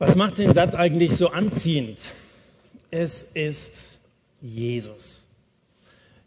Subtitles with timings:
[0.00, 1.98] Was macht den Satz eigentlich so anziehend?
[2.92, 3.98] Es ist
[4.40, 5.24] Jesus.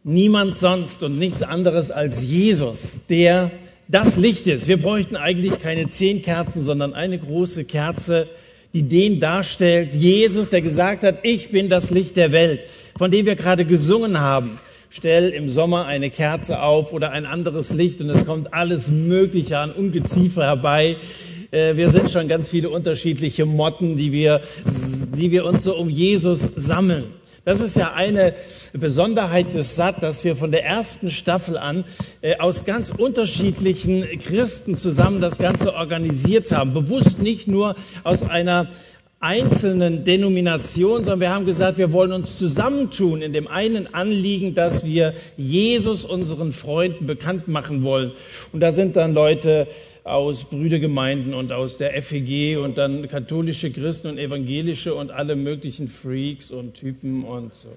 [0.04, 3.50] Niemand sonst und nichts anderes als Jesus, der
[3.88, 4.68] das Licht ist.
[4.68, 8.28] Wir bräuchten eigentlich keine zehn Kerzen, sondern eine große Kerze,
[8.74, 9.94] die den darstellt.
[9.94, 12.66] Jesus, der gesagt hat, ich bin das Licht der Welt,
[12.98, 14.60] von dem wir gerade gesungen haben.
[14.90, 19.60] Stell im Sommer eine Kerze auf oder ein anderes Licht und es kommt alles Mögliche
[19.60, 20.98] an Ungeziefer herbei
[21.52, 24.42] äh, wir sind schon ganz viele unterschiedliche Motten, die wir,
[25.16, 27.06] die wir uns so um Jesus sammeln.
[27.44, 28.36] Das ist ja eine
[28.72, 31.86] Besonderheit des SAT, dass wir von der ersten Staffel an
[32.22, 36.74] äh, aus ganz unterschiedlichen Christen zusammen das Ganze organisiert haben.
[36.74, 38.68] Bewusst nicht nur aus einer
[39.20, 44.86] einzelnen Denomination, sondern wir haben gesagt, wir wollen uns zusammentun in dem einen Anliegen, dass
[44.86, 48.12] wir Jesus unseren Freunden bekannt machen wollen.
[48.52, 49.68] Und da sind dann Leute
[50.04, 55.88] aus Brüdergemeinden und aus der FEG und dann katholische Christen und evangelische und alle möglichen
[55.88, 57.70] Freaks und Typen und so.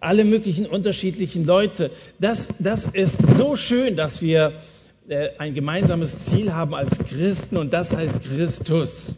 [0.00, 1.90] Alle möglichen unterschiedlichen Leute.
[2.18, 4.52] Das, das ist so schön, dass wir
[5.08, 9.16] äh, ein gemeinsames Ziel haben als Christen und das heißt Christus.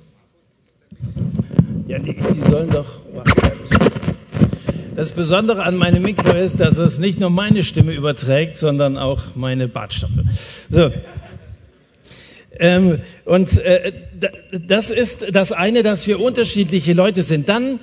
[1.86, 3.02] Ja, die, die sollen doch
[4.96, 9.22] Das Besondere an meinem Mikro ist, dass es nicht nur meine Stimme überträgt, sondern auch
[9.34, 10.10] meine Bartstoffe.
[10.68, 10.90] So.
[12.62, 13.92] Ähm, und äh,
[14.52, 17.48] das ist das eine, dass wir unterschiedliche Leute sind.
[17.48, 17.80] Dann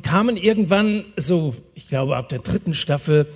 [0.00, 3.26] kamen irgendwann so, ich glaube ab der dritten Staffel,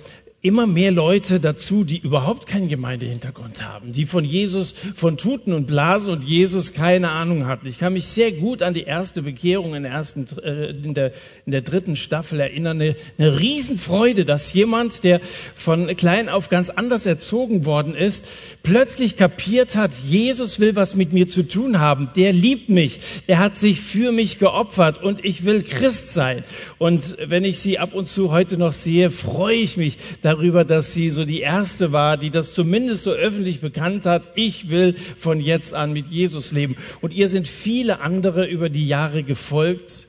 [0.43, 5.67] immer mehr Leute dazu, die überhaupt keinen Gemeindehintergrund haben, die von Jesus, von Tuten und
[5.67, 7.67] Blasen und Jesus keine Ahnung hatten.
[7.67, 11.11] Ich kann mich sehr gut an die erste Bekehrung in der, ersten, äh, in der,
[11.45, 12.81] in der dritten Staffel erinnern.
[12.81, 15.21] Eine, eine Riesenfreude, dass jemand, der
[15.53, 18.25] von klein auf ganz anders erzogen worden ist,
[18.63, 22.09] plötzlich kapiert hat, Jesus will was mit mir zu tun haben.
[22.15, 22.99] Der liebt mich.
[23.27, 26.43] Er hat sich für mich geopfert und ich will Christ sein.
[26.79, 29.97] Und wenn ich sie ab und zu heute noch sehe, freue ich mich,
[30.31, 34.31] darüber, dass sie so die erste war, die das zumindest so öffentlich bekannt hat.
[34.35, 36.77] Ich will von jetzt an mit Jesus leben.
[37.01, 40.07] Und ihr sind viele andere über die Jahre gefolgt.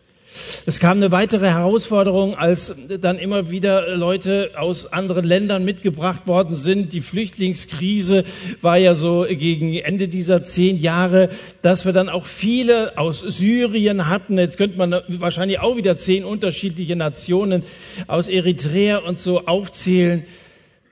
[0.67, 6.55] Es kam eine weitere Herausforderung, als dann immer wieder Leute aus anderen Ländern mitgebracht worden
[6.55, 6.93] sind.
[6.93, 8.25] Die Flüchtlingskrise
[8.61, 11.31] war ja so gegen Ende dieser zehn Jahre,
[11.63, 14.39] dass wir dann auch viele aus Syrien hatten.
[14.39, 17.63] Jetzt könnte man wahrscheinlich auch wieder zehn unterschiedliche Nationen
[18.07, 20.25] aus Eritrea und so aufzählen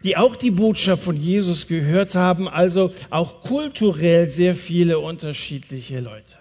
[0.03, 6.40] die auch die Botschaft von Jesus gehört haben, also auch kulturell sehr viele unterschiedliche Leute.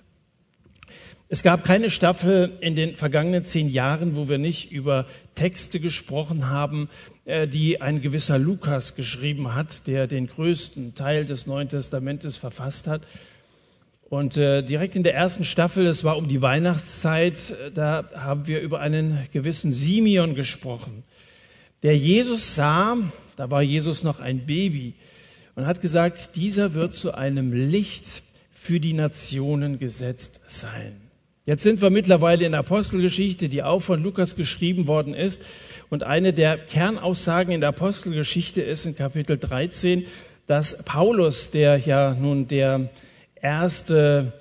[1.32, 6.50] Es gab keine Staffel in den vergangenen zehn Jahren, wo wir nicht über Texte gesprochen
[6.50, 6.90] haben,
[7.26, 12.88] äh, die ein gewisser Lukas geschrieben hat, der den größten Teil des Neuen Testamentes verfasst
[12.88, 13.04] hat.
[14.10, 18.48] Und äh, direkt in der ersten Staffel, es war um die Weihnachtszeit, äh, da haben
[18.48, 21.04] wir über einen gewissen Simeon gesprochen,
[21.84, 22.98] der Jesus sah,
[23.36, 24.96] da war Jesus noch ein Baby,
[25.54, 31.09] und hat gesagt, dieser wird zu einem Licht für die Nationen gesetzt sein.
[31.46, 35.42] Jetzt sind wir mittlerweile in der Apostelgeschichte, die auch von Lukas geschrieben worden ist.
[35.90, 40.06] Und eine der Kernaussagen in der Apostelgeschichte ist in Kapitel 13,
[40.48, 42.90] dass Paulus, der ja nun der
[43.42, 44.34] erste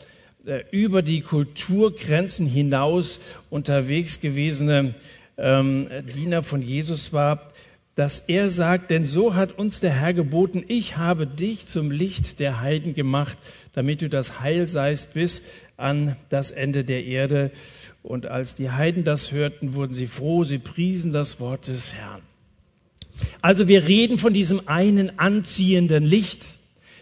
[0.44, 4.94] äh, über die Kulturgrenzen hinaus unterwegs gewesene
[5.36, 7.52] ähm, Diener von Jesus war,
[7.94, 12.38] dass er sagt, denn so hat uns der Herr geboten, ich habe dich zum Licht
[12.40, 13.36] der Heiden gemacht,
[13.72, 15.42] damit du das Heil seist bis
[15.78, 17.50] an das Ende der Erde.
[18.02, 22.20] Und als die Heiden das hörten, wurden sie froh, sie priesen das Wort des Herrn.
[23.40, 26.57] Also wir reden von diesem einen anziehenden Licht,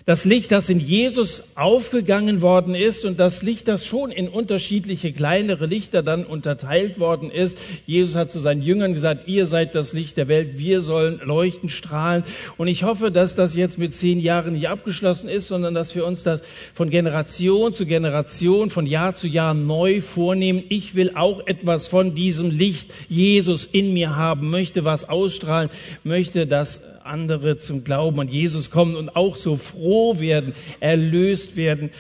[0.07, 5.13] das Licht, das in Jesus aufgegangen worden ist und das Licht, das schon in unterschiedliche
[5.13, 7.59] kleinere Lichter dann unterteilt worden ist.
[7.87, 11.69] Jesus hat zu seinen Jüngern gesagt, ihr seid das Licht der Welt, wir sollen leuchten,
[11.69, 12.23] strahlen.
[12.57, 16.07] Und ich hoffe, dass das jetzt mit zehn Jahren nicht abgeschlossen ist, sondern dass wir
[16.07, 16.41] uns das
[16.73, 20.63] von Generation zu Generation, von Jahr zu Jahr neu vornehmen.
[20.69, 25.69] Ich will auch etwas von diesem Licht Jesus in mir haben, möchte was ausstrahlen,
[26.05, 31.91] möchte, dass andere zum Glauben an Jesus kommen und auch so froh werden, erlöst werden,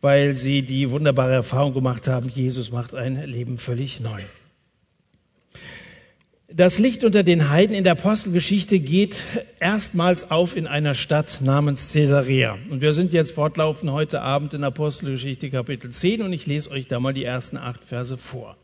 [0.00, 4.20] weil sie die wunderbare Erfahrung gemacht haben, Jesus macht ein Leben völlig neu.
[6.48, 9.20] Das Licht unter den Heiden in der Apostelgeschichte geht
[9.58, 12.56] erstmals auf in einer Stadt namens Caesarea.
[12.70, 16.86] Und wir sind jetzt fortlaufend heute Abend in Apostelgeschichte Kapitel 10 und ich lese euch
[16.86, 18.56] da mal die ersten acht Verse vor.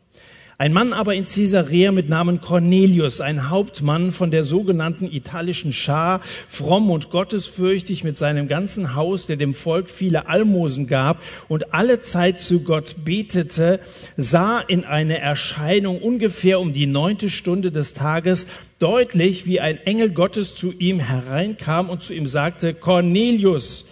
[0.63, 6.21] Ein Mann aber in Caesarea mit Namen Cornelius, ein Hauptmann von der sogenannten italischen Schar,
[6.47, 11.99] fromm und gottesfürchtig mit seinem ganzen Haus, der dem Volk viele Almosen gab und alle
[11.99, 13.81] Zeit zu Gott betete,
[14.15, 18.47] sah in eine Erscheinung ungefähr um die neunte Stunde des Tages
[18.79, 23.91] deutlich, wie ein Engel Gottes zu ihm hereinkam und zu ihm sagte, Cornelius,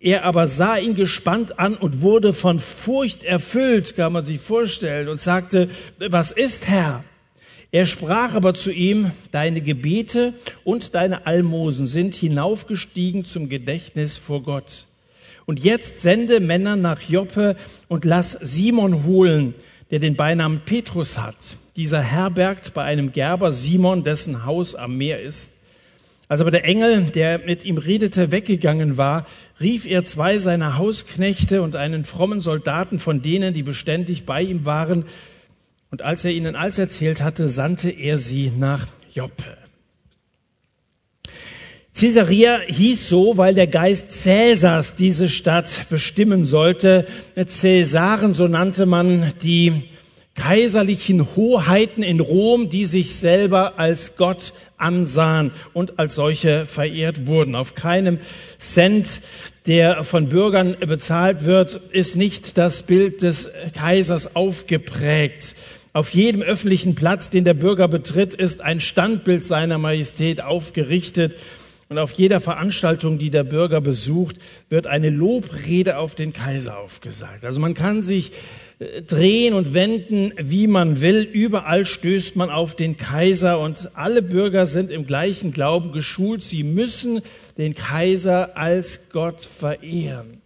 [0.00, 5.08] er aber sah ihn gespannt an und wurde von Furcht erfüllt, kann man sich vorstellen,
[5.08, 7.02] und sagte, was ist Herr?
[7.72, 10.34] Er sprach aber zu ihm, deine Gebete
[10.64, 14.84] und deine Almosen sind hinaufgestiegen zum Gedächtnis vor Gott.
[15.46, 17.56] Und jetzt sende Männer nach Joppe
[17.88, 19.54] und lass Simon holen,
[19.90, 21.56] der den Beinamen Petrus hat.
[21.76, 25.55] Dieser herbergt bei einem Gerber Simon, dessen Haus am Meer ist.
[26.28, 29.26] Als aber der Engel, der mit ihm redete, weggegangen war,
[29.60, 34.64] rief er zwei seiner Hausknechte und einen frommen Soldaten von denen, die beständig bei ihm
[34.64, 35.04] waren.
[35.90, 39.56] Und als er ihnen alles erzählt hatte, sandte er sie nach Joppe.
[41.98, 47.06] Caesarea hieß so, weil der Geist Cäsars diese Stadt bestimmen sollte.
[47.46, 49.84] Cäsaren, so nannte man die
[50.36, 57.54] kaiserlichen Hoheiten in Rom, die sich selber als Gott ansahen und als solche verehrt wurden.
[57.54, 58.18] Auf keinem
[58.58, 59.22] Cent,
[59.66, 65.56] der von Bürgern bezahlt wird, ist nicht das Bild des Kaisers aufgeprägt.
[65.92, 71.36] Auf jedem öffentlichen Platz, den der Bürger betritt, ist ein Standbild seiner Majestät aufgerichtet.
[71.88, 74.36] Und auf jeder Veranstaltung, die der Bürger besucht,
[74.68, 77.44] wird eine Lobrede auf den Kaiser aufgesagt.
[77.44, 78.32] Also man kann sich
[78.78, 81.22] drehen und wenden, wie man will.
[81.22, 86.42] Überall stößt man auf den Kaiser und alle Bürger sind im gleichen Glauben geschult.
[86.42, 87.22] Sie müssen
[87.56, 90.42] den Kaiser als Gott verehren.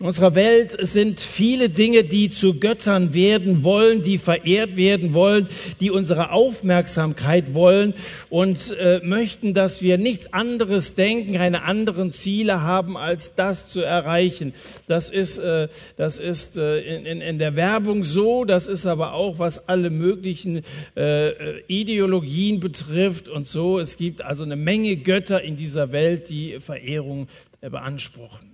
[0.00, 5.46] In unserer Welt sind viele Dinge, die zu Göttern werden wollen, die verehrt werden wollen,
[5.78, 7.92] die unsere Aufmerksamkeit wollen
[8.30, 13.82] und äh, möchten, dass wir nichts anderes denken, keine anderen Ziele haben, als das zu
[13.82, 14.54] erreichen.
[14.88, 15.68] Das ist, äh,
[15.98, 20.62] das ist äh, in, in der Werbung so, das ist aber auch, was alle möglichen
[20.96, 23.78] äh, Ideologien betrifft und so.
[23.78, 27.28] Es gibt also eine Menge Götter in dieser Welt, die Verehrung
[27.60, 28.49] beanspruchen.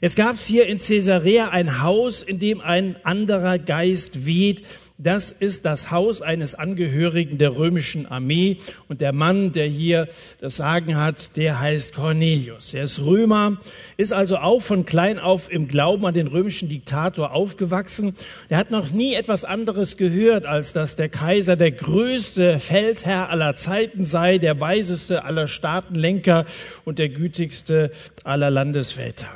[0.00, 4.62] Jetzt gab es hier in Caesarea ein Haus, in dem ein anderer Geist weht.
[5.02, 8.58] Das ist das Haus eines Angehörigen der römischen Armee.
[8.86, 10.08] Und der Mann, der hier
[10.40, 12.74] das Sagen hat, der heißt Cornelius.
[12.74, 13.58] Er ist Römer,
[13.96, 18.14] ist also auch von klein auf im Glauben an den römischen Diktator aufgewachsen.
[18.50, 23.56] Er hat noch nie etwas anderes gehört, als dass der Kaiser der größte Feldherr aller
[23.56, 26.44] Zeiten sei, der weiseste aller Staatenlenker
[26.84, 27.90] und der gütigste
[28.22, 29.28] aller Landesväter.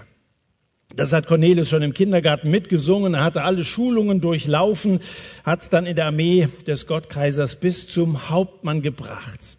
[0.97, 3.15] Das hat Cornelius schon im Kindergarten mitgesungen.
[3.15, 5.01] Er hatte alle Schulungen durchlaufen,
[5.43, 9.57] hat es dann in der Armee des Gottkaisers bis zum Hauptmann gebracht.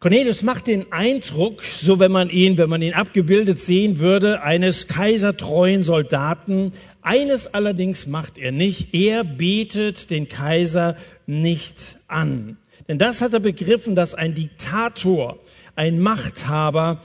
[0.00, 4.88] Cornelius macht den Eindruck, so wenn man ihn, wenn man ihn abgebildet sehen würde, eines
[4.88, 6.72] kaisertreuen Soldaten.
[7.02, 8.94] Eines allerdings macht er nicht.
[8.94, 10.96] Er betet den Kaiser
[11.26, 12.56] nicht an.
[12.88, 15.38] Denn das hat er begriffen, dass ein Diktator,
[15.76, 17.02] ein Machthaber,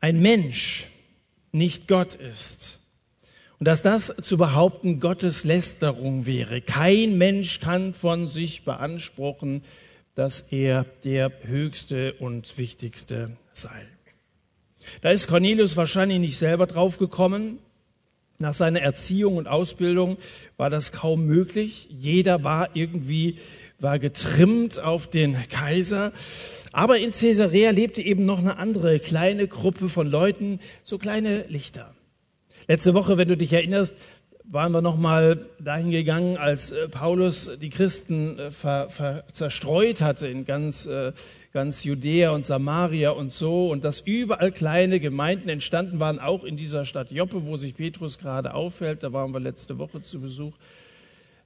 [0.00, 0.86] ein Mensch
[1.52, 2.78] nicht Gott ist.
[3.58, 6.62] Und dass das zu behaupten Gottes Lästerung wäre.
[6.62, 9.62] Kein Mensch kann von sich beanspruchen,
[10.14, 13.86] dass er der Höchste und Wichtigste sei.
[15.02, 17.58] Da ist Cornelius wahrscheinlich nicht selber drauf gekommen.
[18.38, 20.16] Nach seiner Erziehung und Ausbildung
[20.56, 21.88] war das kaum möglich.
[21.90, 23.36] Jeder war irgendwie,
[23.78, 26.12] war getrimmt auf den Kaiser.
[26.72, 31.94] Aber in Caesarea lebte eben noch eine andere kleine Gruppe von Leuten, so kleine Lichter.
[32.68, 33.94] Letzte Woche, wenn du dich erinnerst,
[34.52, 40.26] waren wir nochmal dahin gegangen, als äh, Paulus die Christen äh, ver, ver, zerstreut hatte
[40.26, 41.12] in ganz, äh,
[41.52, 46.56] ganz Judäa und Samaria und so und dass überall kleine Gemeinden entstanden waren, auch in
[46.56, 49.04] dieser Stadt Joppe, wo sich Petrus gerade aufhält.
[49.04, 50.56] Da waren wir letzte Woche zu Besuch.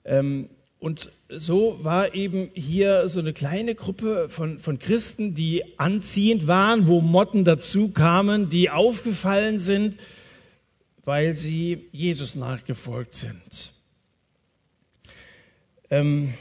[0.06, 0.48] Ähm,
[0.84, 6.86] und so war eben hier so eine kleine Gruppe von, von Christen, die anziehend waren,
[6.86, 9.96] wo Motten dazu kamen, die aufgefallen sind,
[11.02, 13.72] weil sie Jesus nachgefolgt sind.
[15.88, 16.34] Ähm,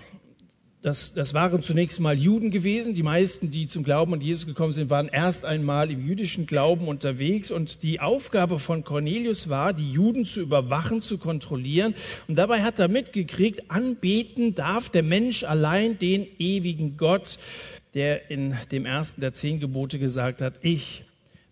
[0.84, 2.94] das, das waren zunächst mal Juden gewesen.
[2.94, 6.90] Die meisten, die zum Glauben an Jesus gekommen sind, waren erst einmal im jüdischen Glauben
[6.90, 7.52] unterwegs.
[7.52, 11.96] Und die Aufgabe von Cornelius war, die Juden zu überwachen, zu kontrollieren.
[12.28, 17.40] Und dabei hat er mitgekriegt, anbeten darf der Mensch allein den ewigen Gott,
[17.94, 21.06] der in dem ersten der zehn Gebote gesagt hat, ich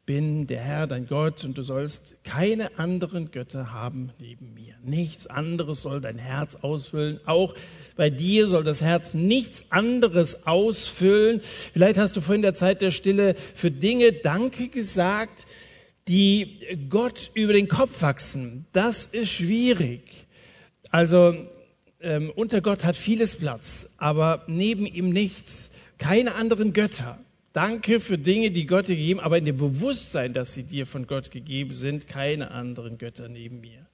[0.05, 4.60] bin der Herr, dein Gott, und du sollst keine anderen Götter haben neben mir.
[4.83, 7.19] Nichts anderes soll dein Herz ausfüllen.
[7.25, 7.55] Auch
[7.95, 11.41] bei dir soll das Herz nichts anderes ausfüllen.
[11.73, 15.45] Vielleicht hast du vorhin der Zeit der Stille für Dinge Danke gesagt,
[16.07, 16.59] die
[16.89, 18.65] Gott über den Kopf wachsen.
[18.73, 20.27] Das ist schwierig.
[20.89, 21.35] Also
[22.01, 25.71] ähm, unter Gott hat vieles Platz, aber neben ihm nichts.
[25.97, 27.19] Keine anderen Götter.
[27.53, 31.05] Danke für Dinge, die Gott dir gegeben, aber in dem Bewusstsein, dass sie dir von
[31.05, 33.85] Gott gegeben sind, keine anderen Götter neben mir.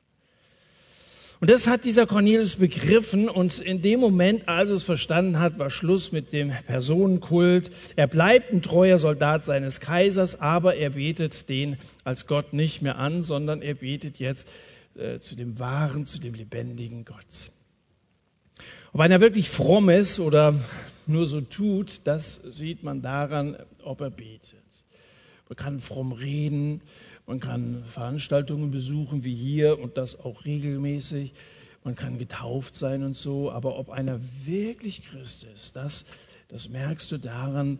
[1.40, 5.60] Und das hat dieser Cornelius begriffen und in dem Moment, als er es verstanden hat,
[5.60, 7.70] war Schluss mit dem Personenkult.
[7.96, 12.98] Er bleibt ein treuer Soldat seines Kaisers, aber er betet den als Gott nicht mehr
[12.98, 14.48] an, sondern er betet jetzt
[14.96, 17.52] äh, zu dem wahren, zu dem lebendigen Gott.
[18.94, 20.56] Ob einer wirklich fromm ist oder
[21.06, 24.67] nur so tut, das sieht man daran, ob er betet.
[25.50, 26.82] Man kann fromm reden,
[27.26, 31.34] man kann Veranstaltungen besuchen wie hier und das auch regelmäßig.
[31.84, 36.06] Man kann getauft sein und so, aber ob einer wirklich Christ ist, das,
[36.50, 37.80] das merkst du daran,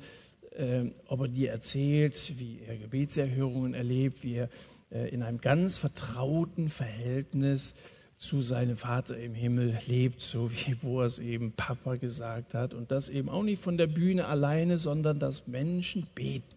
[0.52, 4.50] äh, ob er dir erzählt, wie er Gebetserhörungen erlebt, wie er
[4.92, 7.74] äh, in einem ganz vertrauten Verhältnis
[8.18, 12.74] zu seinem Vater im Himmel lebt, so wie es eben Papa gesagt hat.
[12.74, 16.57] Und das eben auch nicht von der Bühne alleine, sondern dass Menschen beten.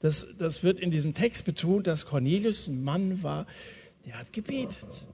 [0.00, 3.46] Das, das wird in diesem Text betont, dass Cornelius ein Mann war,
[4.06, 5.06] der hat gebetet.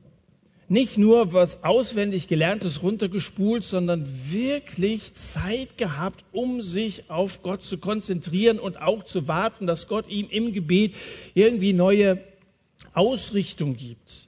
[0.69, 7.79] Nicht nur was auswendig gelerntes runtergespult, sondern wirklich Zeit gehabt, um sich auf Gott zu
[7.79, 10.95] konzentrieren und auch zu warten, dass Gott ihm im Gebet
[11.35, 12.19] irgendwie neue
[12.95, 14.26] Ausrichtung gibt.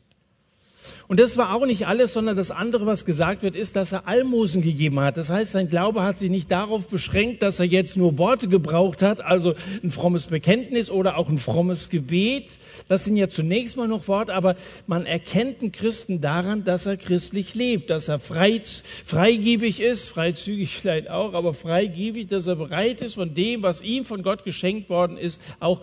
[1.08, 4.06] Und das war auch nicht alles, sondern das andere, was gesagt wird, ist, dass er
[4.06, 5.16] Almosen gegeben hat.
[5.16, 9.00] Das heißt, sein Glaube hat sich nicht darauf beschränkt, dass er jetzt nur Worte gebraucht
[9.00, 12.58] hat, also ein frommes Bekenntnis oder auch ein frommes Gebet.
[12.88, 14.54] Das sind ja zunächst mal noch Worte, aber
[14.86, 20.76] man erkennt einen Christen daran, dass er christlich lebt, dass er frei, freigebig ist, freizügig
[20.76, 24.90] vielleicht auch, aber freigebig, dass er bereit ist, von dem, was ihm von Gott geschenkt
[24.90, 25.80] worden ist, auch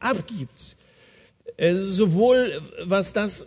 [0.00, 0.75] abgibt.
[1.56, 3.46] Äh, sowohl äh, was das, äh,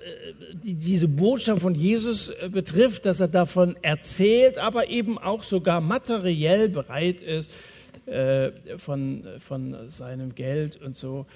[0.53, 6.69] die, diese Botschaft von Jesus betrifft, dass er davon erzählt, aber eben auch sogar materiell
[6.69, 7.49] bereit ist,
[8.77, 11.27] von, von seinem Geld und so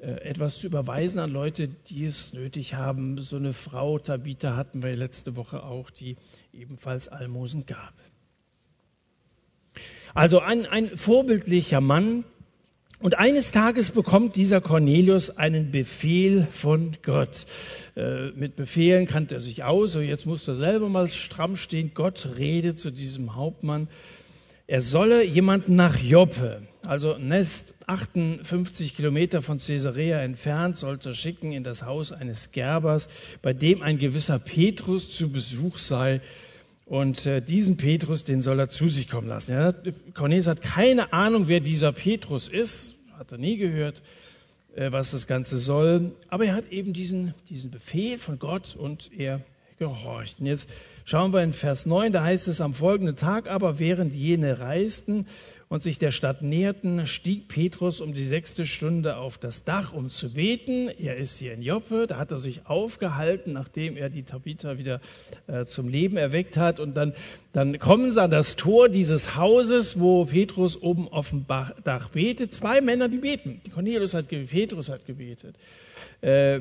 [0.00, 3.18] etwas zu überweisen an Leute, die es nötig haben.
[3.18, 6.16] So eine Frau, Tabitha, hatten wir letzte Woche auch, die
[6.54, 7.92] ebenfalls Almosen gab.
[10.14, 12.24] Also ein, ein vorbildlicher Mann,
[12.98, 17.44] und eines Tages bekommt dieser Cornelius einen Befehl von Gott.
[17.94, 21.92] Äh, mit Befehlen kannte er sich aus, so jetzt muss er selber mal stramm stehen.
[21.94, 23.88] Gott redet zu diesem Hauptmann.
[24.66, 31.62] Er solle jemanden nach Joppe, also Nest 58 Kilometer von Caesarea entfernt, sollte schicken in
[31.62, 33.08] das Haus eines Gerbers,
[33.42, 36.20] bei dem ein gewisser Petrus zu Besuch sei.
[36.86, 39.52] Und äh, diesen Petrus, den soll er zu sich kommen lassen.
[39.52, 39.74] Ja,
[40.14, 44.02] Cornelius hat keine Ahnung, wer dieser Petrus ist, hat er nie gehört,
[44.76, 46.12] äh, was das Ganze soll.
[46.28, 49.40] Aber er hat eben diesen, diesen Befehl von Gott und er
[49.80, 50.38] gehorcht.
[50.38, 50.68] Und jetzt
[51.04, 55.26] schauen wir in Vers 9, da heißt es, am folgenden Tag aber, während jene reisten,
[55.68, 60.08] und sich der Stadt näherten, stieg Petrus um die sechste Stunde auf das Dach, um
[60.08, 60.88] zu beten.
[60.88, 65.00] Er ist hier in Joppe, da hat er sich aufgehalten, nachdem er die Tabitha wieder
[65.48, 66.78] äh, zum Leben erweckt hat.
[66.78, 67.14] Und dann,
[67.52, 72.52] dann kommen sie an das Tor dieses Hauses, wo Petrus oben auf dem Dach betet.
[72.52, 73.60] Zwei Männer, die beten.
[73.74, 75.56] Cornelius hat gebetet, Petrus hat gebetet.
[76.20, 76.60] Äh,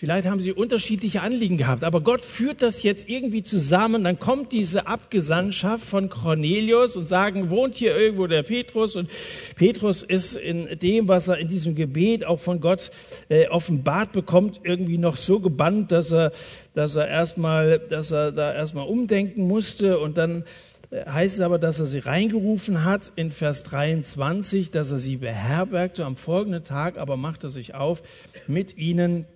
[0.00, 4.04] Vielleicht haben sie unterschiedliche Anliegen gehabt, aber Gott führt das jetzt irgendwie zusammen.
[4.04, 9.10] Dann kommt diese Abgesandtschaft von Cornelius und sagen, wohnt hier irgendwo der Petrus und
[9.56, 12.92] Petrus ist in dem, was er in diesem Gebet auch von Gott
[13.28, 16.30] äh, offenbart bekommt, irgendwie noch so gebannt, dass er,
[16.74, 20.44] dass er erstmal, dass er da erstmal umdenken musste und dann
[20.92, 25.16] äh, heißt es aber, dass er sie reingerufen hat in Vers 23, dass er sie
[25.16, 26.04] beherbergte.
[26.04, 28.00] Am folgenden Tag aber machte er sich auf,
[28.46, 29.26] mit ihnen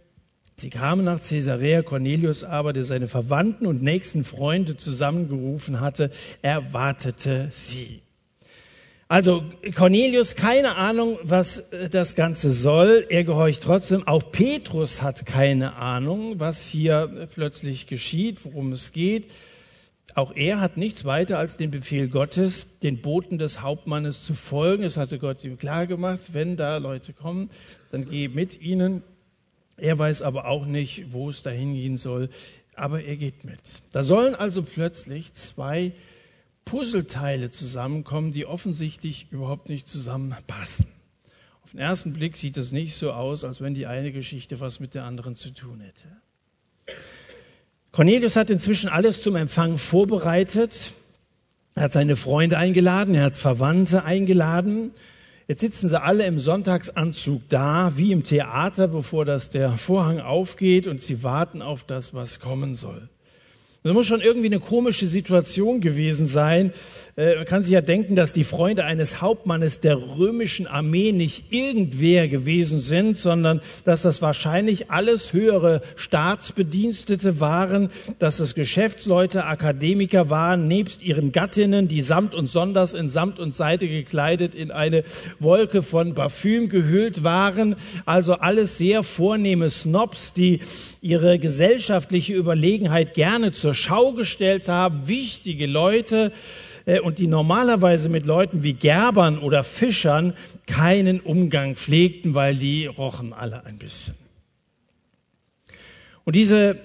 [0.56, 6.10] Sie kamen nach Caesarea, Cornelius aber, der seine Verwandten und nächsten Freunde zusammengerufen hatte,
[6.42, 8.02] erwartete sie.
[9.08, 9.44] Also
[9.74, 13.04] Cornelius, keine Ahnung, was das Ganze soll.
[13.10, 14.06] Er gehorcht trotzdem.
[14.06, 19.30] Auch Petrus hat keine Ahnung, was hier plötzlich geschieht, worum es geht.
[20.14, 24.82] Auch er hat nichts weiter als den Befehl Gottes, den Boten des Hauptmannes zu folgen.
[24.82, 27.50] Es hatte Gott ihm klar gemacht, wenn da Leute kommen,
[27.90, 29.02] dann geh mit ihnen.
[29.82, 32.28] Er weiß aber auch nicht, wo es dahin gehen soll,
[32.76, 33.82] aber er geht mit.
[33.90, 35.90] Da sollen also plötzlich zwei
[36.64, 40.86] Puzzleteile zusammenkommen, die offensichtlich überhaupt nicht zusammenpassen.
[41.64, 44.78] Auf den ersten Blick sieht es nicht so aus, als wenn die eine Geschichte was
[44.78, 46.94] mit der anderen zu tun hätte.
[47.90, 50.92] Cornelius hat inzwischen alles zum Empfang vorbereitet.
[51.74, 54.92] Er hat seine Freunde eingeladen, er hat Verwandte eingeladen.
[55.52, 60.86] Jetzt sitzen sie alle im Sonntagsanzug da, wie im Theater, bevor das der Vorhang aufgeht
[60.86, 63.10] und sie warten auf das, was kommen soll.
[63.84, 66.72] Das muss schon irgendwie eine komische Situation gewesen sein.
[67.16, 71.52] Äh, man kann sich ja denken, dass die Freunde eines Hauptmannes der römischen Armee nicht
[71.52, 80.30] irgendwer gewesen sind, sondern dass das wahrscheinlich alles höhere Staatsbedienstete waren, dass es Geschäftsleute, Akademiker
[80.30, 85.02] waren, nebst ihren Gattinnen, die samt und sonders in Samt und Seite gekleidet in eine
[85.40, 87.74] Wolke von Parfüm gehüllt waren.
[88.06, 90.60] Also alles sehr vornehme Snobs, die
[91.02, 96.30] ihre gesellschaftliche Überlegenheit gerne zur zur Schau gestellt haben, wichtige Leute
[96.84, 100.34] äh, und die normalerweise mit Leuten wie Gerbern oder Fischern
[100.66, 104.14] keinen Umgang pflegten, weil die rochen alle ein bisschen.
[106.24, 106.76] Und diese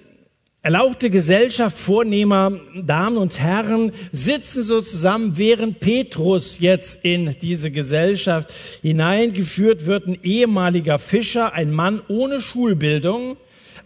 [0.62, 8.54] erlauchte Gesellschaft vornehmer Damen und Herren sitzen so zusammen, während Petrus jetzt in diese Gesellschaft
[8.82, 13.36] hineingeführt wird, ein ehemaliger Fischer, ein Mann ohne Schulbildung,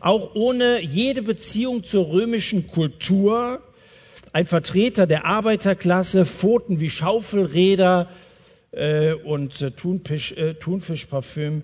[0.01, 3.61] auch ohne jede Beziehung zur römischen Kultur,
[4.33, 8.09] ein Vertreter der Arbeiterklasse, Pfoten wie Schaufelräder
[8.71, 11.63] äh, und äh, Thunfisch, äh, Thunfischparfüm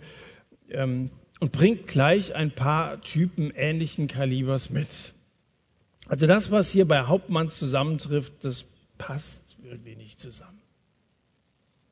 [0.69, 4.87] ähm, und bringt gleich ein paar Typen ähnlichen Kalibers mit.
[6.07, 8.65] Also das, was hier bei Hauptmann zusammentrifft, das
[8.97, 10.56] passt irgendwie nicht zusammen.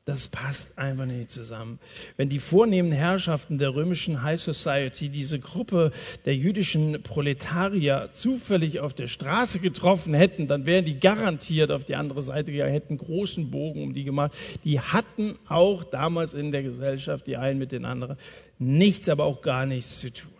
[0.06, 1.80] Das passt einfach nicht zusammen.
[2.16, 5.90] Wenn die vornehmen Herrschaften der römischen High Society diese Gruppe
[6.24, 11.96] der jüdischen Proletarier zufällig auf der Straße getroffen hätten, dann wären die garantiert auf die
[11.96, 14.32] andere Seite gegangen, hätten großen Bogen um die gemacht.
[14.62, 18.16] Die hatten auch damals in der Gesellschaft, die einen mit den anderen,
[18.60, 20.30] nichts, aber auch gar nichts zu tun.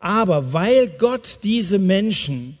[0.00, 2.58] Aber weil Gott diese Menschen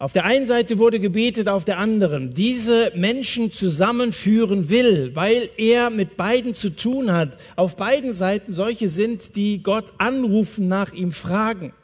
[0.00, 2.32] auf der einen Seite wurde gebetet, auf der anderen.
[2.32, 7.36] Diese Menschen zusammenführen will, weil er mit beiden zu tun hat.
[7.54, 11.74] Auf beiden Seiten solche sind, die Gott anrufen, nach ihm fragen.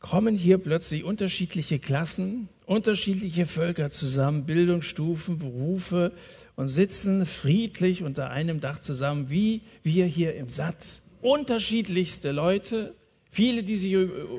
[0.00, 6.10] Kommen hier plötzlich unterschiedliche Klassen, unterschiedliche Völker zusammen, Bildungsstufen, Berufe
[6.56, 11.02] und sitzen friedlich unter einem Dach zusammen, wie wir hier im Satz.
[11.20, 12.94] Unterschiedlichste Leute,
[13.34, 13.96] Viele, die sich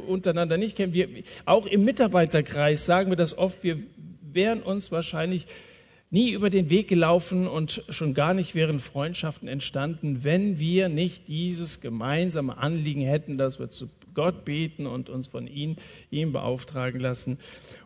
[0.07, 1.09] untereinander nicht kennen, wir,
[1.43, 3.77] auch im Mitarbeiterkreis sagen wir das oft, wir
[4.31, 5.47] wären uns wahrscheinlich
[6.11, 11.27] nie über den Weg gelaufen und schon gar nicht wären Freundschaften entstanden, wenn wir nicht
[11.27, 15.75] dieses gemeinsame Anliegen hätten, dass wir zu Gott beten und uns von ihm,
[16.09, 17.37] ihm beauftragen lassen.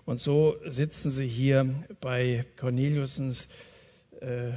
[0.06, 3.48] Und so sitzen sie hier bei Corneliusens
[4.22, 4.52] äh,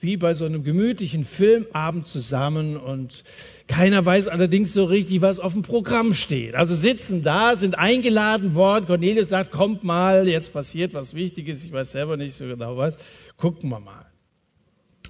[0.00, 3.22] wie bei so einem gemütlichen Filmabend zusammen und
[3.68, 6.54] keiner weiß allerdings so richtig, was auf dem Programm steht.
[6.54, 8.86] Also sitzen da, sind eingeladen worden.
[8.86, 11.64] Cornelius sagt, kommt mal, jetzt passiert was Wichtiges.
[11.64, 12.96] Ich weiß selber nicht so genau was.
[13.36, 14.06] Gucken wir mal.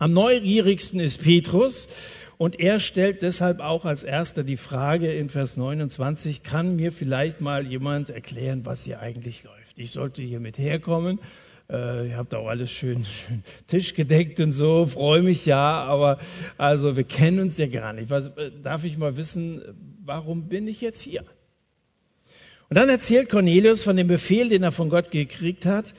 [0.00, 1.88] Am neugierigsten ist Petrus
[2.38, 7.42] und er stellt deshalb auch als erster die Frage in Vers 29, kann mir vielleicht
[7.42, 9.78] mal jemand erklären, was hier eigentlich läuft?
[9.78, 11.20] Ich sollte hier mit herkommen
[11.70, 16.18] äh, ihr habt auch alles schön, schön Tisch gedeckt und so, freue mich ja, aber
[16.58, 18.10] also wir kennen uns ja gar nicht.
[18.10, 19.62] Was, äh, darf ich mal wissen,
[20.04, 21.24] warum bin ich jetzt hier?
[22.68, 25.94] Und dann erzählt Cornelius von dem Befehl, den er von Gott gekriegt hat,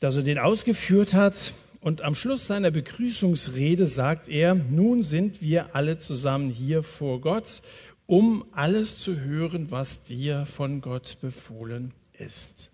[0.00, 1.52] dass er den ausgeführt hat.
[1.80, 7.62] Und am Schluss seiner Begrüßungsrede sagt er, nun sind wir alle zusammen hier vor Gott,
[8.06, 12.71] um alles zu hören, was dir von Gott befohlen ist.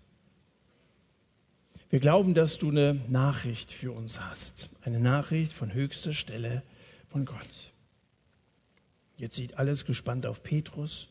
[1.89, 4.69] Wir glauben, dass du eine Nachricht für uns hast.
[4.81, 6.61] Eine Nachricht von höchster Stelle
[7.07, 7.71] von Gott.
[9.17, 11.09] Jetzt sieht alles gespannt auf Petrus.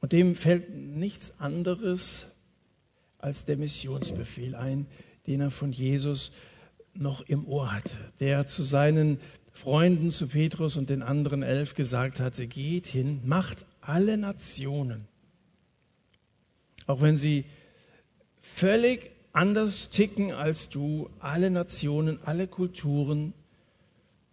[0.00, 2.26] Und dem fällt nichts anderes
[3.18, 4.86] als der Missionsbefehl ein,
[5.28, 6.32] den er von Jesus
[6.92, 9.20] noch im Ohr hatte, der zu seinen
[9.52, 15.06] Freunden, zu Petrus und den anderen elf gesagt hatte, geht hin, macht alle Nationen,
[16.86, 17.44] auch wenn sie
[18.54, 23.32] völlig anders ticken als du, alle Nationen, alle Kulturen,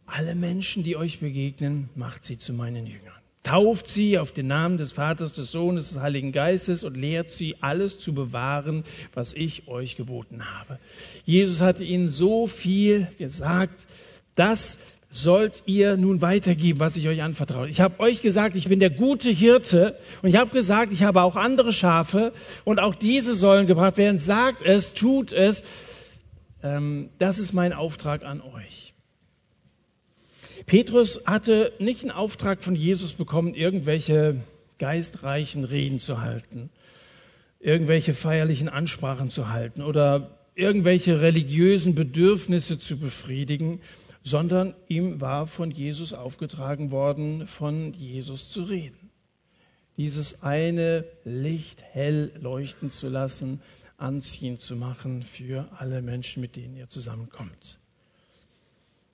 [0.06, 3.14] alle Menschen, die euch begegnen, macht sie zu meinen Jüngern.
[3.44, 7.56] Tauft sie auf den Namen des Vaters, des Sohnes, des Heiligen Geistes und lehrt sie,
[7.62, 10.78] alles zu bewahren, was ich euch geboten habe.
[11.24, 13.88] Jesus hatte ihnen so viel gesagt,
[14.36, 17.67] dass sollt ihr nun weitergeben, was ich euch anvertraue.
[17.67, 21.24] Ich habe euch gesagt, ich bin der gute Hirte und ich habe gesagt, ich habe
[21.24, 22.32] auch andere Schafe
[22.63, 24.19] und auch diese sollen gebracht werden.
[24.19, 25.63] Sagt es, tut es.
[26.62, 28.93] Ähm, das ist mein Auftrag an euch.
[30.67, 34.36] Petrus hatte nicht einen Auftrag von Jesus bekommen, irgendwelche
[34.78, 36.69] geistreichen Reden zu halten,
[37.60, 43.82] irgendwelche feierlichen Ansprachen zu halten oder irgendwelche religiösen Bedürfnisse zu befriedigen,
[44.24, 49.10] sondern ihm war von Jesus aufgetragen worden, von Jesus zu reden.
[49.98, 53.62] Dieses eine Licht hell leuchten zu lassen,
[53.98, 57.80] anziehend zu machen für alle Menschen, mit denen er zusammenkommt.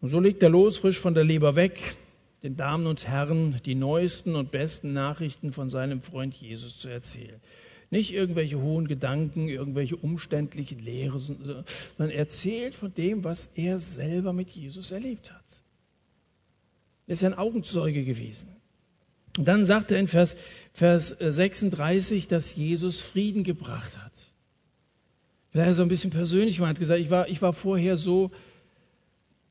[0.01, 1.95] Und so legt er los, frisch von der Leber weg,
[2.43, 7.41] den Damen und Herren die neuesten und besten Nachrichten von seinem Freund Jesus zu erzählen.
[7.95, 11.63] Nicht irgendwelche hohen Gedanken, irgendwelche umständlichen Lehren, sondern
[12.09, 15.45] erzählt von dem, was er selber mit Jesus erlebt hat.
[17.07, 18.49] Er ist ein Augenzeuge gewesen.
[19.37, 20.35] Und dann sagt er in Vers,
[20.73, 24.11] Vers 36, dass Jesus Frieden gebracht hat.
[25.51, 28.29] Vielleicht so ein bisschen persönlich, man hat gesagt, ich war, ich war vorher so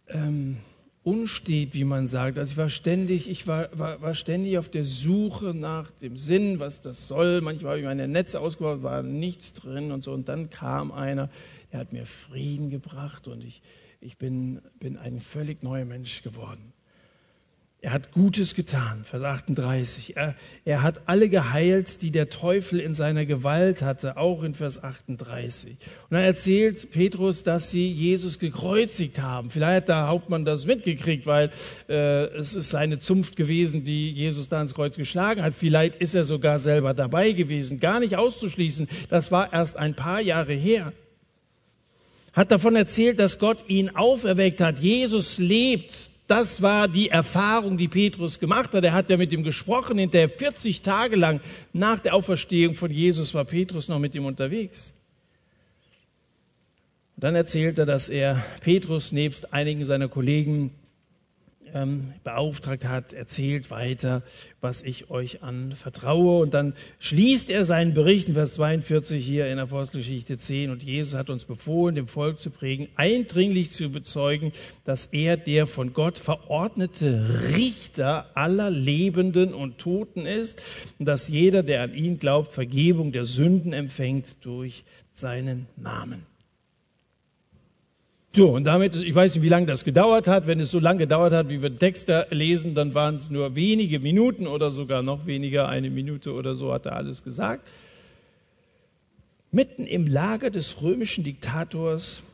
[0.08, 0.58] ähm,
[1.04, 2.38] unstet, wie man sagt.
[2.38, 6.58] Also ich war ständig, ich war, war, war ständig auf der Suche nach dem Sinn,
[6.58, 7.40] was das soll.
[7.42, 10.12] Manchmal habe ich meine Netze ausgebaut, war nichts drin und so.
[10.12, 11.30] Und dann kam einer,
[11.72, 13.62] der hat mir Frieden gebracht und ich,
[14.00, 16.73] ich bin, bin ein völlig neuer Mensch geworden.
[17.84, 20.16] Er hat Gutes getan, Vers 38.
[20.16, 24.82] Er, er hat alle geheilt, die der Teufel in seiner Gewalt hatte, auch in Vers
[24.82, 25.72] 38.
[25.72, 29.50] Und dann erzählt Petrus, dass sie Jesus gekreuzigt haben.
[29.50, 31.50] Vielleicht hat der Hauptmann das mitgekriegt, weil
[31.90, 35.52] äh, es ist seine Zunft gewesen, die Jesus da ins Kreuz geschlagen hat.
[35.52, 37.80] Vielleicht ist er sogar selber dabei gewesen.
[37.80, 38.88] Gar nicht auszuschließen.
[39.10, 40.94] Das war erst ein paar Jahre her
[42.32, 44.80] hat davon erzählt, dass Gott ihn auferweckt hat.
[44.80, 46.10] Jesus lebt.
[46.26, 48.82] Das war die Erfahrung, die Petrus gemacht hat.
[48.82, 49.98] Er hat ja mit ihm gesprochen.
[49.98, 51.40] Hinter 40 Tage lang
[51.72, 54.94] nach der Auferstehung von Jesus war Petrus noch mit ihm unterwegs.
[57.16, 60.70] Und dann erzählt er, dass er Petrus nebst einigen seiner Kollegen
[61.74, 64.22] ähm, beauftragt hat, erzählt weiter,
[64.60, 66.40] was ich euch anvertraue.
[66.40, 70.70] Und dann schließt er seinen Bericht in Vers 42 hier in Apostelgeschichte 10.
[70.70, 74.52] Und Jesus hat uns befohlen, dem Volk zu prägen, eindringlich zu bezeugen,
[74.84, 80.62] dass er der von Gott verordnete Richter aller Lebenden und Toten ist
[80.98, 86.33] und dass jeder, der an ihn glaubt, Vergebung der Sünden empfängt durch seinen Namen.
[88.36, 90.48] So, und damit, ich weiß nicht, wie lange das gedauert hat.
[90.48, 93.30] Wenn es so lange gedauert hat, wie wir den Text da lesen, dann waren es
[93.30, 97.68] nur wenige Minuten oder sogar noch weniger, eine Minute oder so hat er alles gesagt.
[99.52, 102.24] Mitten im Lager des römischen Diktators,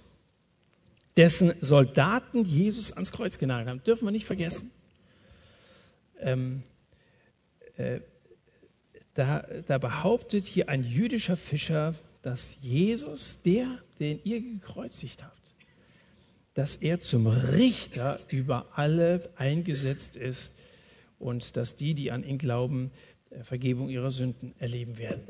[1.18, 4.70] dessen Soldaten Jesus ans Kreuz genagelt haben, dürfen wir nicht vergessen.
[6.18, 6.62] Ähm,
[7.76, 8.00] äh,
[9.12, 13.66] da, da behauptet hier ein jüdischer Fischer, dass Jesus, der,
[13.98, 15.39] den ihr gekreuzigt habt,
[16.54, 20.54] dass er zum Richter über alle eingesetzt ist
[21.18, 22.90] und dass die, die an ihn glauben,
[23.30, 25.22] äh, Vergebung ihrer Sünden erleben werden.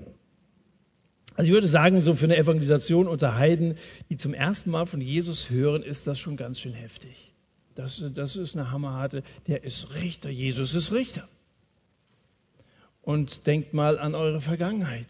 [1.35, 3.77] Also ich würde sagen, so für eine Evangelisation unter Heiden,
[4.09, 7.33] die zum ersten Mal von Jesus hören, ist das schon ganz schön heftig.
[7.75, 11.29] Das, das ist eine hammerharte, der ist Richter, Jesus ist Richter.
[13.03, 15.07] Und denkt mal an eure Vergangenheit.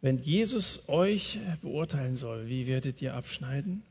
[0.00, 3.82] Wenn Jesus euch beurteilen soll, wie werdet ihr abschneiden?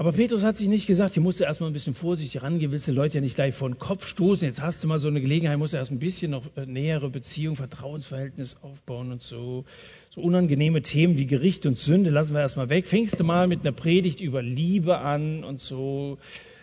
[0.00, 2.88] Aber Petrus hat sich nicht gesagt, hier musst du erstmal ein bisschen vorsichtig rangehen, willst
[2.88, 4.46] du Leute ja nicht gleich vor den Kopf stoßen.
[4.46, 7.10] Jetzt hast du mal so eine Gelegenheit, musst du erst ein bisschen noch äh, nähere
[7.10, 9.66] Beziehung, Vertrauensverhältnis aufbauen und so.
[10.08, 12.86] So unangenehme Themen wie Gericht und Sünde lassen wir erstmal weg.
[12.86, 16.16] Fängst du mal mit einer Predigt über Liebe an und so.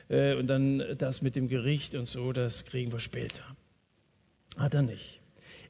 [0.10, 3.43] Äh, und dann das mit dem Gericht und so, das kriegen wir später.
[4.58, 5.16] Hat er nicht.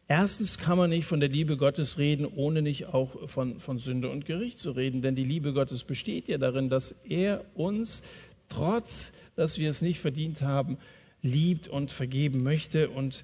[0.09, 4.09] Erstens kann man nicht von der Liebe Gottes reden, ohne nicht auch von, von Sünde
[4.09, 5.01] und Gericht zu reden.
[5.01, 8.03] Denn die Liebe Gottes besteht ja darin, dass er uns,
[8.47, 10.77] trotz dass wir es nicht verdient haben,
[11.21, 13.23] liebt und vergeben möchte und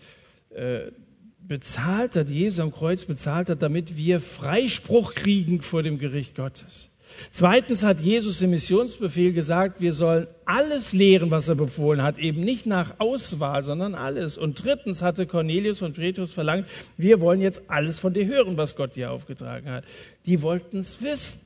[0.52, 0.92] äh,
[1.40, 6.90] bezahlt hat, Jesus am Kreuz bezahlt hat, damit wir Freispruch kriegen vor dem Gericht Gottes.
[7.32, 12.42] Zweitens hat Jesus im Missionsbefehl gesagt, wir sollen alles lehren, was er befohlen hat, eben
[12.42, 14.38] nicht nach Auswahl, sondern alles.
[14.38, 18.76] Und drittens hatte Cornelius von Petrus verlangt, wir wollen jetzt alles von dir hören, was
[18.76, 19.86] Gott dir aufgetragen hat.
[20.26, 21.40] Die wollten es wissen.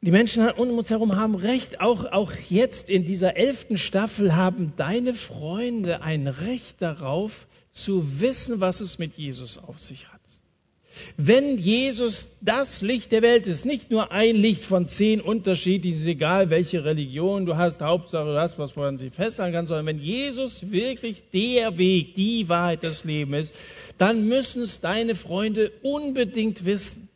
[0.00, 4.72] Die Menschen um uns herum haben recht, auch, auch jetzt in dieser elften Staffel haben
[4.76, 10.21] deine Freunde ein Recht darauf, zu wissen, was es mit Jesus auf sich hat.
[11.16, 16.06] Wenn Jesus das Licht der Welt ist, nicht nur ein Licht von zehn unterschiedlichen, ist
[16.06, 19.86] egal welche Religion du hast, Hauptsache du hast was, woran du dich festhalten kannst, sondern
[19.86, 23.54] wenn Jesus wirklich der Weg, die Wahrheit, das Leben ist,
[23.98, 27.08] dann müssen es deine Freunde unbedingt wissen.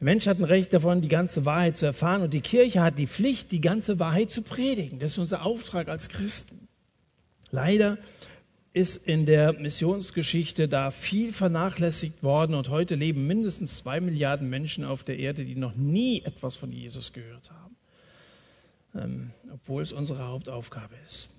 [0.00, 2.98] Der Mensch hat ein Recht davon, die ganze Wahrheit zu erfahren und die Kirche hat
[2.98, 5.00] die Pflicht, die ganze Wahrheit zu predigen.
[5.00, 6.68] Das ist unser Auftrag als Christen.
[7.50, 7.98] Leider
[8.72, 14.84] ist in der Missionsgeschichte da viel vernachlässigt worden und heute leben mindestens zwei Milliarden Menschen
[14.84, 17.76] auf der Erde, die noch nie etwas von Jesus gehört haben,
[18.94, 21.30] ähm, obwohl es unsere Hauptaufgabe ist.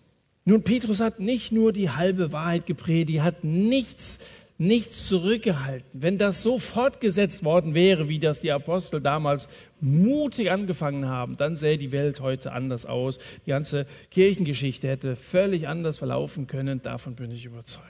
[0.45, 4.19] Nun, Petrus hat nicht nur die halbe Wahrheit gepredigt, hat nichts
[4.59, 5.89] nichts zurückgehalten.
[5.93, 9.47] Wenn das so fortgesetzt worden wäre, wie das die Apostel damals
[9.79, 13.19] mutig angefangen haben, dann sähe die Welt heute anders aus.
[13.45, 16.81] Die ganze Kirchengeschichte hätte völlig anders verlaufen können.
[16.81, 17.85] Davon bin ich überzeugt.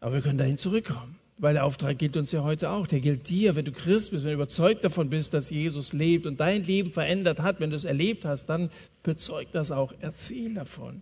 [0.00, 1.18] Aber wir können dahin zurückkommen.
[1.40, 2.88] Weil der Auftrag gilt uns ja heute auch.
[2.88, 6.26] Der gilt dir, wenn du Christ bist, wenn du überzeugt davon bist, dass Jesus lebt
[6.26, 8.70] und dein Leben verändert hat, wenn du es erlebt hast, dann
[9.04, 9.92] bezeugt das auch.
[10.00, 11.00] Erzähl davon.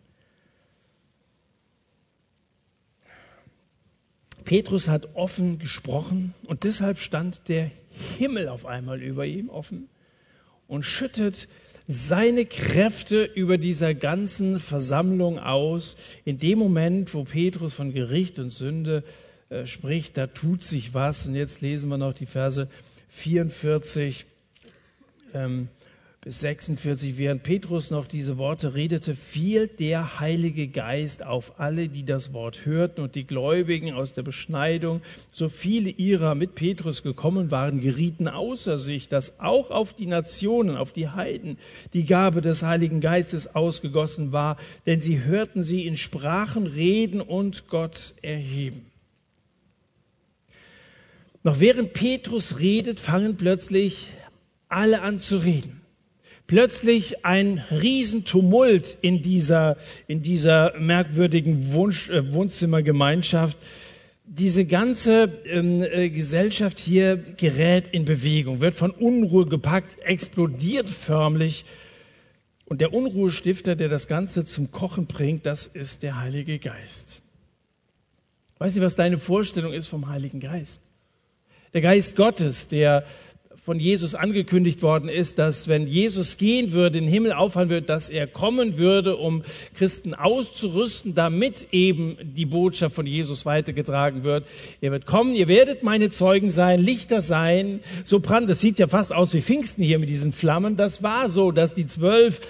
[4.47, 7.71] Petrus hat offen gesprochen und deshalb stand der
[8.17, 9.89] Himmel auf einmal über ihm offen
[10.69, 11.49] und schüttet
[11.89, 15.97] seine Kräfte über dieser ganzen Versammlung aus.
[16.25, 19.05] In dem Moment, wo Petrus von Gericht und Sünde
[19.49, 21.27] äh, spricht, da tut sich was.
[21.27, 22.69] Und jetzt lesen wir noch die Verse
[23.09, 24.27] 44.
[25.35, 25.69] Ähm,
[26.27, 32.05] bis 46, während Petrus noch diese Worte redete, fiel der Heilige Geist auf alle, die
[32.05, 37.53] das Wort hörten und die Gläubigen aus der Beschneidung, so viele ihrer mit Petrus gekommen
[37.53, 41.59] waren, gerieten außer sich, dass auch auf die Nationen, auf die Heiden,
[41.95, 47.69] die Gabe des Heiligen Geistes ausgegossen war, denn sie hörten sie in Sprachen reden und
[47.69, 48.91] Gott erheben.
[51.45, 54.09] Noch während Petrus redet, fangen plötzlich
[54.69, 55.86] alle an zu reden
[56.47, 63.59] plötzlich ein Riesentumult in dieser, in dieser merkwürdigen Wunsch, äh, Wohnzimmergemeinschaft.
[64.25, 71.65] Diese ganze ähm, äh, Gesellschaft hier gerät in Bewegung, wird von Unruhe gepackt, explodiert förmlich.
[72.65, 77.23] Und der Unruhestifter, der das Ganze zum Kochen bringt, das ist der Heilige Geist.
[78.59, 80.83] Weiß nicht, was deine Vorstellung ist vom Heiligen Geist.
[81.75, 83.05] Der Geist Gottes, der
[83.67, 88.09] von Jesus angekündigt worden ist, dass wenn Jesus gehen würde, den Himmel aufhalten würde, dass
[88.09, 89.43] er kommen würde, um
[89.75, 94.47] Christen auszurüsten, damit eben die Botschaft von Jesus weitergetragen wird.
[94.81, 97.81] Er wird kommen, ihr werdet meine Zeugen sein, Lichter sein.
[98.05, 100.77] So brand, das sieht ja fast aus wie Pfingsten hier mit diesen Flammen.
[100.77, 102.41] Das war so, dass die zwölf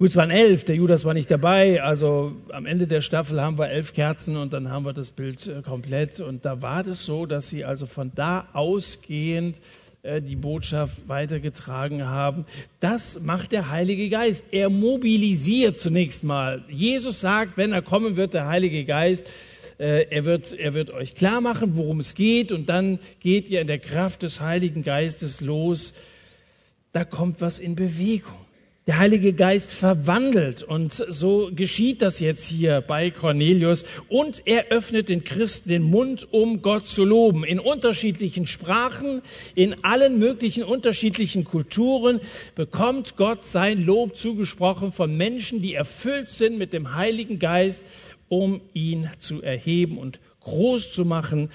[0.00, 1.80] Gut, es waren elf, der Judas war nicht dabei.
[1.80, 5.46] Also am Ende der Staffel haben wir elf Kerzen und dann haben wir das Bild
[5.46, 6.18] äh, komplett.
[6.18, 9.60] Und da war das so, dass sie also von da ausgehend
[10.04, 12.44] die Botschaft weitergetragen haben.
[12.80, 14.44] Das macht der Heilige Geist.
[14.50, 16.62] Er mobilisiert zunächst mal.
[16.68, 19.26] Jesus sagt, wenn er kommen wird, der Heilige Geist,
[19.78, 23.60] äh, er wird, er wird euch klar machen, worum es geht und dann geht ihr
[23.60, 25.94] in der Kraft des Heiligen Geistes los.
[26.92, 28.43] Da kommt was in Bewegung
[28.86, 30.62] der Heilige Geist verwandelt.
[30.62, 33.84] Und so geschieht das jetzt hier bei Cornelius.
[34.08, 37.44] Und er öffnet den Christen den Mund, um Gott zu loben.
[37.44, 39.22] In unterschiedlichen Sprachen,
[39.54, 42.20] in allen möglichen unterschiedlichen Kulturen
[42.54, 47.84] bekommt Gott sein Lob zugesprochen von Menschen, die erfüllt sind mit dem Heiligen Geist,
[48.28, 51.50] um ihn zu erheben und groß zu machen,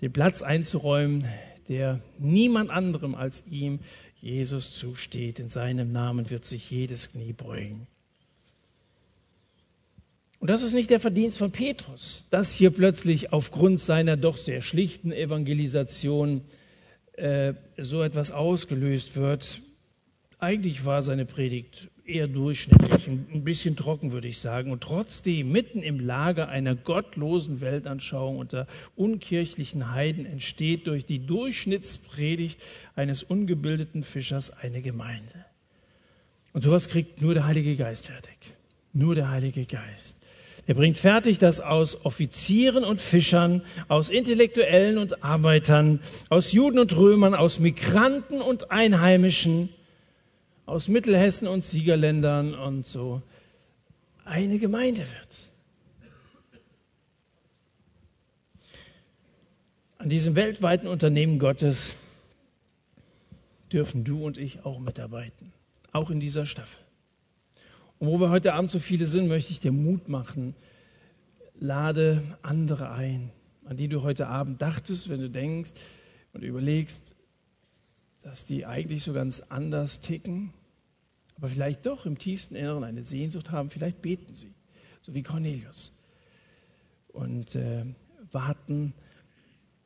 [0.00, 1.26] den Platz einzuräumen,
[1.68, 3.80] der niemand anderem als ihm
[4.20, 5.38] Jesus zusteht.
[5.38, 7.86] In seinem Namen wird sich jedes Knie beugen.
[10.38, 14.62] Und das ist nicht der Verdienst von Petrus, dass hier plötzlich aufgrund seiner doch sehr
[14.62, 16.42] schlichten Evangelisation
[17.12, 19.60] äh, so etwas ausgelöst wird.
[20.38, 24.72] Eigentlich war seine Predigt eher durchschnittlich, ein bisschen trocken, würde ich sagen.
[24.72, 32.60] Und trotzdem, mitten im Lager einer gottlosen Weltanschauung unter unkirchlichen Heiden entsteht durch die Durchschnittspredigt
[32.96, 35.44] eines ungebildeten Fischers eine Gemeinde.
[36.52, 38.36] Und sowas kriegt nur der Heilige Geist fertig.
[38.92, 40.16] Nur der Heilige Geist.
[40.66, 46.96] Er bringt fertig, dass aus Offizieren und Fischern, aus Intellektuellen und Arbeitern, aus Juden und
[46.96, 49.70] Römern, aus Migranten und Einheimischen
[50.70, 53.22] aus Mittelhessen und Siegerländern und so
[54.24, 55.50] eine Gemeinde wird.
[59.98, 61.94] An diesem weltweiten Unternehmen Gottes
[63.72, 65.52] dürfen du und ich auch mitarbeiten,
[65.90, 66.78] auch in dieser Staffel.
[67.98, 70.54] Und wo wir heute Abend so viele sind, möchte ich dir Mut machen,
[71.58, 73.32] lade andere ein,
[73.64, 75.72] an die du heute Abend dachtest, wenn du denkst
[76.32, 77.16] und überlegst,
[78.22, 80.54] dass die eigentlich so ganz anders ticken
[81.40, 84.52] aber vielleicht doch im tiefsten Inneren eine Sehnsucht haben, vielleicht beten sie,
[85.00, 85.90] so wie Cornelius,
[87.08, 87.86] und äh,
[88.30, 88.92] warten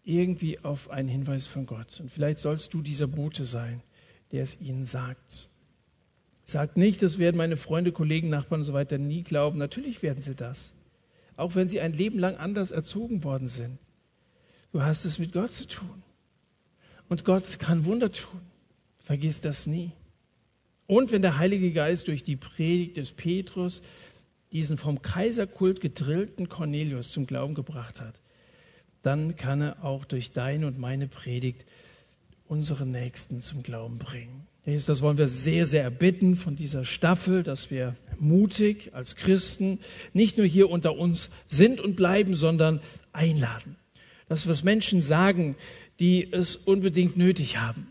[0.03, 2.01] irgendwie auf einen Hinweis von Gott.
[2.01, 3.83] Und vielleicht sollst du dieser Bote sein,
[4.33, 5.49] der es ihnen sagt.
[6.45, 9.57] Sagt nicht, das werden meine Freunde, Kollegen, Nachbarn und so weiter nie glauben.
[9.57, 10.73] Natürlich werden sie das.
[11.37, 13.79] Auch wenn sie ein Leben lang anders erzogen worden sind.
[14.73, 16.03] Du hast es mit Gott zu tun.
[17.09, 18.41] Und Gott kann Wunder tun.
[18.99, 19.93] Vergiss das nie.
[20.87, 23.83] Und wenn der Heilige Geist durch die Predigt des Petrus
[24.53, 28.21] diesen vom Kaiserkult gedrillten Cornelius zum Glauben gebracht hat,
[29.03, 31.65] dann kann er auch durch deine und meine Predigt
[32.47, 34.47] unsere Nächsten zum Glauben bringen.
[34.65, 39.79] Das wollen wir sehr, sehr erbitten von dieser Staffel, dass wir mutig als Christen
[40.15, 42.81] nicht nur hier unter uns sind und bleiben, sondern
[43.13, 43.77] einladen.
[44.29, 45.57] Dass wir Menschen sagen,
[46.01, 47.89] die es unbedingt nötig haben.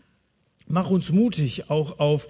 [0.66, 2.26] Mach uns mutig, auch auf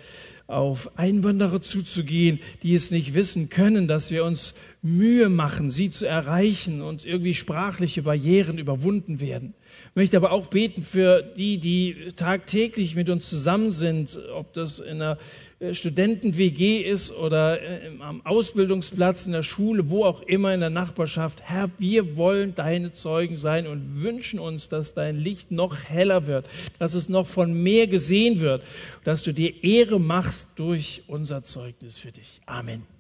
[0.47, 4.55] auf Einwanderer zuzugehen, die es nicht wissen können, dass wir uns
[4.85, 9.55] Mühe machen, sie zu erreichen und irgendwie sprachliche Barrieren überwunden werden.
[9.89, 14.81] Ich möchte aber auch beten für die, die tagtäglich mit uns zusammen sind, ob das
[14.81, 15.17] in einer
[15.59, 20.69] äh, Studenten-WG ist oder äh, am Ausbildungsplatz, in der Schule, wo auch immer in der
[20.69, 21.41] Nachbarschaft.
[21.43, 26.47] Herr, wir wollen deine Zeugen sein und wünschen uns, dass dein Licht noch heller wird,
[26.79, 28.63] dass es noch von mehr gesehen wird,
[29.05, 32.43] dass du dir Ehre machst durch unser Zeugnis für dich.
[32.45, 32.94] Amen.